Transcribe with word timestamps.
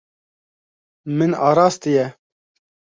Min 1.17 1.31
arastiye. 1.49 2.05